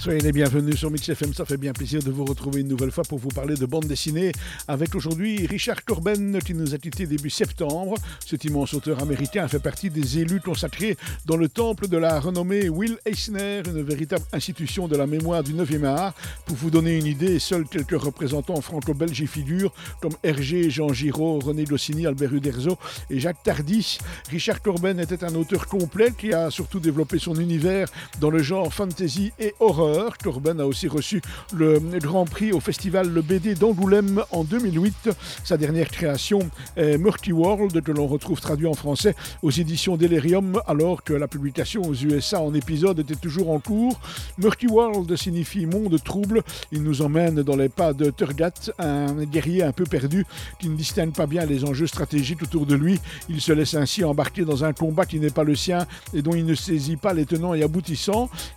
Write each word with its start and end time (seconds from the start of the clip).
Soyez 0.00 0.20
les 0.20 0.30
bienvenus 0.30 0.76
sur 0.76 0.92
Mix 0.92 1.08
FM, 1.08 1.34
ça 1.34 1.44
fait 1.44 1.56
bien 1.56 1.72
plaisir 1.72 2.00
de 2.00 2.12
vous 2.12 2.24
retrouver 2.24 2.60
une 2.60 2.68
nouvelle 2.68 2.92
fois 2.92 3.02
pour 3.02 3.18
vous 3.18 3.30
parler 3.30 3.56
de 3.56 3.66
bande 3.66 3.86
dessinée 3.86 4.30
avec 4.68 4.94
aujourd'hui 4.94 5.44
Richard 5.44 5.84
Corben 5.84 6.38
qui 6.38 6.54
nous 6.54 6.72
a 6.72 6.78
quitté 6.78 7.06
début 7.06 7.30
septembre. 7.30 7.96
Cet 8.24 8.44
immense 8.44 8.74
auteur 8.74 9.02
américain 9.02 9.48
fait 9.48 9.58
partie 9.58 9.90
des 9.90 10.20
élus 10.20 10.40
consacrés 10.40 10.96
dans 11.26 11.36
le 11.36 11.48
temple 11.48 11.88
de 11.88 11.96
la 11.96 12.20
renommée 12.20 12.68
Will 12.68 12.96
Eisner, 13.04 13.62
une 13.66 13.82
véritable 13.82 14.24
institution 14.32 14.86
de 14.86 14.96
la 14.96 15.08
mémoire 15.08 15.42
du 15.42 15.52
9e 15.52 15.84
art. 15.84 16.14
Pour 16.46 16.56
vous 16.56 16.70
donner 16.70 16.96
une 16.96 17.06
idée, 17.06 17.40
seuls 17.40 17.66
quelques 17.66 18.00
représentants 18.00 18.60
franco-belges 18.60 19.20
y 19.20 19.26
figurent 19.26 19.74
comme 20.00 20.14
Hergé, 20.22 20.70
Jean 20.70 20.92
Giraud, 20.92 21.40
René 21.40 21.64
Goscinny, 21.64 22.06
Albert 22.06 22.32
Uderzo 22.32 22.78
et 23.10 23.18
Jacques 23.18 23.42
Tardis. 23.42 23.98
Richard 24.30 24.62
Corben 24.62 25.00
était 25.00 25.24
un 25.24 25.34
auteur 25.34 25.66
complet 25.66 26.12
qui 26.16 26.32
a 26.32 26.52
surtout 26.52 26.78
développé 26.78 27.18
son 27.18 27.34
univers 27.34 27.88
dans 28.20 28.30
le 28.30 28.42
genre 28.42 28.72
fantasy 28.72 29.32
et 29.38 29.54
horreur. 29.60 30.18
Corben 30.18 30.60
a 30.60 30.66
aussi 30.66 30.88
reçu 30.88 31.22
le 31.54 31.78
Grand 32.00 32.24
Prix 32.24 32.52
au 32.52 32.60
festival 32.60 33.08
Le 33.08 33.22
BD 33.22 33.54
d'Angoulême 33.54 34.22
en 34.30 34.44
2008. 34.44 35.10
Sa 35.44 35.56
dernière 35.56 35.88
création 35.88 36.40
est 36.76 36.98
Murky 36.98 37.32
World, 37.32 37.82
que 37.82 37.92
l'on 37.92 38.06
retrouve 38.06 38.40
traduit 38.40 38.66
en 38.66 38.74
français 38.74 39.14
aux 39.42 39.50
éditions 39.50 39.96
Delirium, 39.96 40.60
alors 40.66 41.02
que 41.04 41.12
la 41.12 41.28
publication 41.28 41.82
aux 41.82 41.94
USA 41.94 42.40
en 42.40 42.54
épisode 42.54 42.98
était 43.00 43.14
toujours 43.14 43.50
en 43.50 43.60
cours. 43.60 44.00
Murky 44.38 44.66
World 44.66 45.14
signifie 45.16 45.66
monde 45.66 46.02
trouble. 46.02 46.42
Il 46.72 46.82
nous 46.82 47.02
emmène 47.02 47.42
dans 47.42 47.56
les 47.56 47.68
pas 47.68 47.92
de 47.92 48.10
Turgat, 48.10 48.72
un 48.78 49.24
guerrier 49.24 49.62
un 49.62 49.72
peu 49.72 49.84
perdu 49.84 50.24
qui 50.58 50.68
ne 50.68 50.76
distingue 50.76 51.12
pas 51.12 51.26
bien 51.26 51.44
les 51.44 51.64
enjeux 51.64 51.86
stratégiques 51.86 52.42
autour 52.42 52.66
de 52.66 52.74
lui. 52.74 53.00
Il 53.28 53.40
se 53.40 53.52
laisse 53.52 53.74
ainsi 53.74 54.04
embarquer 54.04 54.44
dans 54.44 54.64
un 54.64 54.72
combat 54.72 55.06
qui 55.06 55.20
n'est 55.20 55.30
pas 55.30 55.44
le 55.44 55.54
sien 55.54 55.86
et 56.14 56.22
dont 56.22 56.34
il 56.34 56.44
ne 56.44 56.54
saisit 56.54 56.96
pas 56.96 57.12
les 57.12 57.26
tenants 57.26 57.54
et 57.54 57.62
aboutissants. 57.62 57.97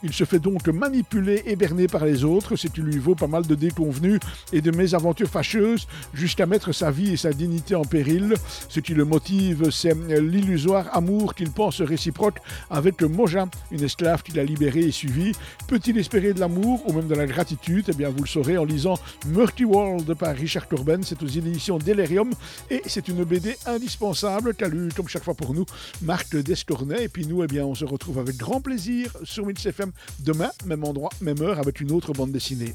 Il 0.03 0.13
se 0.13 0.23
fait 0.23 0.39
donc 0.39 0.67
manipulé 0.67 1.43
et 1.45 1.55
berné 1.55 1.87
par 1.87 2.05
les 2.05 2.23
autres, 2.23 2.55
ce 2.55 2.67
qui 2.67 2.81
lui 2.81 2.97
vaut 2.97 3.15
pas 3.15 3.27
mal 3.27 3.45
de 3.45 3.55
déconvenues 3.55 4.19
et 4.53 4.61
de 4.61 4.71
mésaventures 4.71 5.29
fâcheuses, 5.29 5.87
jusqu'à 6.13 6.45
mettre 6.45 6.71
sa 6.71 6.91
vie 6.91 7.13
et 7.13 7.17
sa 7.17 7.33
dignité 7.33 7.75
en 7.75 7.83
péril. 7.83 8.35
Ce 8.69 8.79
qui 8.79 8.93
le 8.93 9.05
motive, 9.05 9.69
c'est 9.71 9.95
l'illusoire 10.19 10.87
amour 10.93 11.35
qu'il 11.35 11.51
pense 11.51 11.81
réciproque 11.81 12.39
avec 12.69 13.01
Moja, 13.01 13.47
une 13.71 13.83
esclave 13.83 14.23
qu'il 14.23 14.39
a 14.39 14.43
libérée 14.43 14.81
et 14.81 14.91
suivie. 14.91 15.33
Peut-il 15.67 15.97
espérer 15.97 16.33
de 16.33 16.39
l'amour 16.39 16.83
ou 16.87 16.93
même 16.93 17.07
de 17.07 17.15
la 17.15 17.25
gratitude? 17.25 17.85
Eh 17.89 17.93
bien, 17.93 18.09
vous 18.09 18.23
le 18.23 18.27
saurez 18.27 18.57
en 18.57 18.65
lisant 18.65 18.97
Murky 19.27 19.65
World 19.65 20.13
par 20.15 20.35
Richard 20.35 20.67
Corben. 20.67 21.03
C'est 21.03 21.21
aux 21.23 21.27
éditions 21.27 21.77
Delirium 21.77 22.31
et 22.69 22.81
c'est 22.85 23.07
une 23.07 23.23
BD 23.23 23.55
indispensable 23.65 24.53
qu'a 24.53 24.67
lu, 24.67 24.89
comme 24.95 25.07
chaque 25.07 25.23
fois 25.23 25.33
pour 25.33 25.53
nous, 25.53 25.65
Marc 26.01 26.35
Descornet. 26.35 27.05
Et 27.05 27.09
puis 27.09 27.25
nous, 27.25 27.43
eh 27.43 27.47
bien, 27.47 27.65
on 27.65 27.75
se 27.75 27.85
retrouve 27.85 28.19
avec 28.19 28.37
grand 28.37 28.61
plaisir 28.61 29.11
sur 29.31 29.45
Mix 29.45 29.65
FM 29.65 29.91
demain, 30.19 30.51
même 30.65 30.83
endroit, 30.83 31.09
même 31.21 31.41
heure, 31.41 31.59
avec 31.59 31.79
une 31.79 31.91
autre 31.91 32.13
bande 32.13 32.31
dessinée. 32.31 32.73